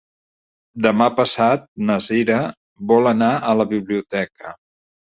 [0.85, 2.39] Demà passat na Sira
[2.95, 4.61] vol anar a la biblioteca.